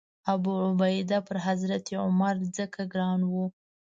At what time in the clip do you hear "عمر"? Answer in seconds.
2.05-2.35